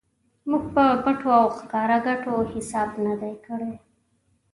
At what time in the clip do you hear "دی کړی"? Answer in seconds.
3.21-3.73